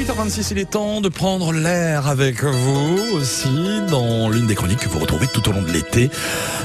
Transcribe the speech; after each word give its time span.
8h26, 0.00 0.48
il 0.52 0.58
est 0.58 0.70
temps 0.70 1.02
de 1.02 1.10
prendre 1.10 1.52
l'air 1.52 2.06
avec 2.06 2.42
vous 2.42 3.16
aussi 3.16 3.50
dans 3.90 4.30
l'une 4.30 4.46
des 4.46 4.54
chroniques 4.54 4.78
que 4.78 4.88
vous 4.88 4.98
retrouvez 4.98 5.26
tout 5.26 5.46
au 5.46 5.52
long 5.52 5.60
de 5.60 5.70
l'été 5.70 6.08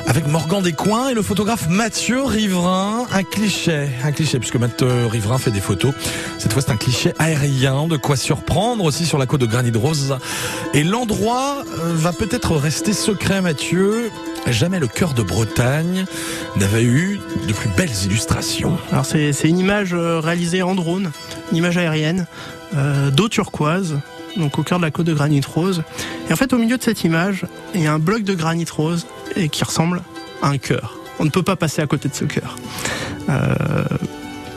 avec 0.08 0.26
Morgan 0.28 0.64
Descoings 0.64 1.10
et 1.10 1.14
le 1.14 1.22
photographe 1.22 1.68
Mathieu 1.68 2.24
Riverain. 2.24 3.06
Un 3.12 3.24
cliché, 3.24 3.90
un 4.06 4.14
cliché 4.14 4.40
puisque 4.40 4.56
Mathieu 4.56 4.88
Riverain 5.08 5.38
fait 5.38 5.52
des 5.52 5.60
photos. 5.60 5.94
Cette 6.38 6.54
fois 6.54 6.62
c'est 6.62 6.72
un 6.72 6.78
cliché 6.78 7.12
aérien, 7.20 7.88
de 7.90 7.98
quoi 7.98 8.16
surprendre 8.16 8.86
aussi 8.86 9.06
sur 9.06 9.18
la 9.18 9.26
côte 9.26 9.42
de 9.42 9.48
Granit 9.48 9.76
Rose. 9.76 10.18
Et 10.74 10.86
l'endroit 10.86 11.58
euh, 11.80 11.94
va 11.94 12.14
peut-être 12.14 12.56
rester 12.56 12.94
secret 12.94 13.42
Mathieu. 13.42 14.12
Jamais 14.48 14.80
le 14.80 14.88
cœur 14.88 15.14
de 15.14 15.24
Bretagne 15.24 16.06
n'avait 16.56 16.84
eu 16.84 17.20
de 17.48 17.54
plus 17.54 17.70
belles 17.70 17.96
illustrations. 18.06 18.78
Alors 18.92 19.06
c'est 19.06 19.32
une 19.44 19.58
image 19.58 19.94
euh, 19.94 20.20
réalisée 20.20 20.62
en 20.62 20.76
drone, 20.76 21.12
une 21.52 21.58
image 21.58 21.78
aérienne, 21.78 22.28
euh, 22.76 23.10
d'eau 23.10 23.28
turquoise, 23.28 24.00
donc 24.38 24.60
au 24.60 24.64
cœur 24.64 24.78
de 24.78 24.84
la 24.84 24.92
côte 24.92 25.08
de 25.08 25.14
granit 25.14 25.42
rose. 25.42 25.84
Et 26.30 26.34
en 26.34 26.36
fait 26.36 26.54
au 26.54 26.58
milieu 26.58 26.78
de 26.78 26.84
cette 26.84 27.04
image, 27.04 27.46
il 27.74 27.82
y 27.82 27.88
a 27.88 27.94
un 27.94 28.00
bloc 28.00 28.24
de 28.24 28.36
granit 28.36 28.68
rose 28.72 29.08
et 29.36 29.50
qui 29.50 29.64
ressemble 29.64 30.02
à 30.42 30.50
un 30.50 30.58
cœur. 30.58 30.98
On 31.20 31.26
ne 31.26 31.30
peut 31.30 31.44
pas 31.44 31.56
passer 31.56 31.82
à 31.82 31.88
côté 31.88 32.08
de 32.08 32.16
ce 32.16 32.26
cœur. 32.26 32.56
Euh, 33.30 33.56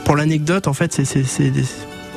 pour 0.05 0.15
l'anecdote, 0.15 0.67
en 0.67 0.73
fait, 0.73 0.93
c'est 0.93 1.25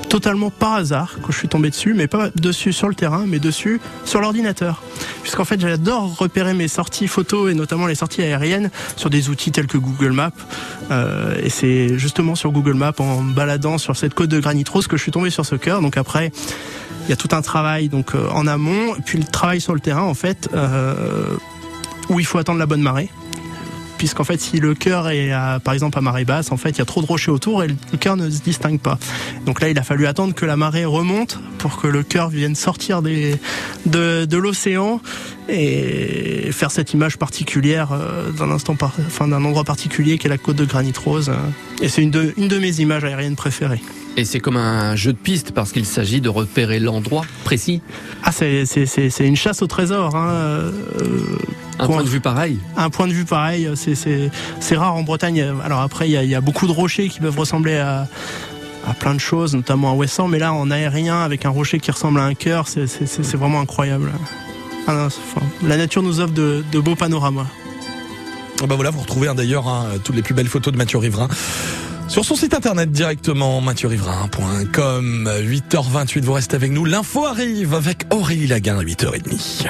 totalement 0.09 0.51
par 0.51 0.75
hasard 0.75 1.17
que 1.23 1.33
je 1.33 1.39
suis 1.39 1.49
tombé 1.49 1.71
dessus, 1.71 1.95
mais 1.95 2.07
pas 2.07 2.29
dessus 2.35 2.73
sur 2.73 2.89
le 2.89 2.95
terrain, 2.95 3.25
mais 3.27 3.39
dessus 3.39 3.81
sur 4.05 4.21
l'ordinateur. 4.21 4.83
Puisqu'en 5.23 5.45
fait, 5.45 5.61
j'adore 5.61 6.17
repérer 6.17 6.55
mes 6.55 6.69
sorties 6.69 7.09
photos 7.09 7.51
et 7.51 7.55
notamment 7.55 7.87
les 7.87 7.95
sorties 7.95 8.23
aériennes 8.23 8.71
sur 8.97 9.11
des 9.11 9.29
outils 9.29 9.53
tels 9.53 9.67
que 9.67 9.79
Google 9.79 10.13
Maps. 10.13 10.33
Euh, 10.91 11.35
et 11.43 11.49
c'est 11.49 11.97
justement 11.99 12.35
sur 12.35 12.51
Google 12.53 12.75
Maps, 12.75 12.93
en 12.99 13.23
baladant 13.23 13.79
sur 13.79 13.97
cette 13.97 14.15
côte 14.15 14.31
de 14.31 14.41
granit 14.41 14.65
rose, 14.71 14.87
que 14.87 14.97
je 14.97 15.03
suis 15.03 15.13
tombé 15.13 15.31
sur 15.31 15.47
ce 15.47 15.55
cœur. 15.55 15.81
Donc 15.81 15.97
après, 15.97 16.33
il 17.07 17.11
y 17.11 17.13
a 17.13 17.17
tout 17.17 17.29
un 17.33 17.43
travail 17.43 17.89
donc 17.89 18.15
euh, 18.15 18.29
en 18.31 18.47
amont, 18.47 18.95
puis 19.05 19.19
le 19.19 19.25
travail 19.25 19.61
sur 19.61 19.75
le 19.75 19.81
terrain 19.81 20.03
en 20.03 20.15
fait, 20.15 20.49
euh, 20.55 21.37
où 22.09 22.21
il 22.21 22.27
faut 22.27 22.39
attendre 22.39 22.59
la 22.59 22.67
bonne 22.67 22.83
marée 22.83 23.11
puisqu'en 24.03 24.25
fait, 24.25 24.41
si 24.41 24.59
le 24.59 24.75
cœur 24.75 25.11
est 25.11 25.31
par 25.63 25.75
exemple 25.75 25.97
à 25.97 26.01
marée 26.01 26.25
basse, 26.25 26.51
en 26.51 26.57
fait, 26.57 26.71
il 26.71 26.79
y 26.79 26.83
a 26.83 26.85
trop 26.85 27.03
de 27.03 27.07
rochers 27.07 27.31
autour 27.31 27.63
et 27.63 27.69
le 27.69 27.99
cœur 28.01 28.17
ne 28.17 28.29
se 28.29 28.41
distingue 28.41 28.81
pas. 28.81 28.99
Donc 29.47 29.61
là, 29.61 29.69
il 29.69 29.79
a 29.79 29.85
fallu 29.85 30.09
attendre 30.09 30.35
que 30.35 30.45
la 30.45 30.57
marée 30.57 30.85
remonte 30.85 31.39
pour 31.59 31.81
que 31.81 31.87
le 31.87 32.03
cœur 32.03 32.29
vienne 32.29 32.57
sortir 32.57 33.01
de, 33.01 34.37
l'océan 34.37 35.01
et 35.49 36.51
faire 36.51 36.73
cette 36.73 36.93
image 36.93 37.17
particulière 37.17 37.93
euh, 37.93 38.33
d'un 38.33 39.45
endroit 39.45 39.63
particulier 39.63 40.19
qui 40.19 40.27
est 40.27 40.31
la 40.31 40.37
côte 40.37 40.57
de 40.57 40.65
Granit 40.65 40.95
Rose. 41.05 41.31
Et 41.81 41.89
c'est 41.89 42.03
une 42.03 42.11
de 42.11 42.59
mes 42.59 42.81
images 42.81 43.05
aériennes 43.05 43.37
préférées. 43.37 43.83
Et 44.17 44.25
c'est 44.25 44.41
comme 44.41 44.59
un 44.59 44.95
jeu 44.95 45.13
de 45.13 45.19
piste 45.19 45.53
parce 45.53 45.73
qu'il 45.73 45.87
s'agit 45.87 46.21
de 46.21 46.29
repérer 46.29 46.79
l'endroit 46.79 47.25
précis. 47.45 47.81
Ah, 48.23 48.31
c'est 48.33 48.67
une 49.21 49.37
chasse 49.37 49.63
au 49.63 49.67
trésor. 49.67 50.15
Hein. 50.15 50.29
Euh, 50.29 50.71
un 51.79 51.87
point 51.87 52.03
de 52.03 52.09
vue 52.09 52.21
pareil 52.21 52.59
Un 52.77 52.91
point 52.91 53.09
de 53.09 53.13
vue 53.13 53.25
pareil, 53.25 53.69
c'est 53.75 54.77
rare 54.77 54.95
en 54.95 55.03
Bretagne. 55.03 55.43
Alors 55.65 55.81
après, 55.81 56.09
il 56.11 56.29
y 56.29 56.35
a, 56.35 56.41
beaucoup 56.41 56.67
de 56.67 56.73
rochers 56.73 57.09
qui 57.09 57.21
peuvent 57.21 57.39
ressembler 57.39 57.79
à, 57.79 58.07
plein 59.01 59.15
de 59.15 59.21
choses, 59.21 59.55
notamment 59.55 59.93
à 59.93 59.95
Ouessant, 59.95 60.29
mais 60.29 60.39
là 60.39 60.53
en 60.53 60.71
aérien, 60.71 61.23
avec 61.23 61.47
un 61.47 61.51
rocher 61.51 61.81
qui 61.81 61.91
ressemble 61.91 62.21
à 62.21 62.25
un 62.25 62.35
cœur, 62.35 62.69
c'est 62.69 63.37
vraiment 63.37 63.61
incroyable. 63.61 64.13
Ah 64.87 65.09
la 65.63 65.77
nature 65.77 66.03
nous 66.03 66.21
offre 66.21 66.35
de, 66.35 66.63
beaux 66.81 66.97
panoramas. 66.97 67.47
Ah 68.63 68.67
bah 68.67 68.75
voilà, 68.75 68.91
vous 68.91 69.01
retrouvez 69.01 69.29
hein, 69.29 69.35
d'ailleurs 69.35 69.69
hein, 69.69 69.87
toutes 70.05 70.17
les 70.17 70.23
plus 70.23 70.35
belles 70.35 70.49
photos 70.49 70.73
de 70.73 70.79
Mathieu 70.79 70.99
Riverain 70.99 71.29
sur 72.09 72.25
son 72.25 72.37
site 72.37 72.55
internet 72.55 72.91
directement, 72.91 73.61
mathieuriverain.com. 73.61 75.31
8h28, 75.43 76.21
vous 76.21 76.33
restez 76.33 76.57
avec 76.57 76.73
nous. 76.73 76.85
L'info 76.85 77.25
arrive 77.25 77.75
avec 77.75 78.05
Aurélie 78.11 78.47
Laguin 78.47 78.79
à 78.79 78.83
8h30. 78.83 79.61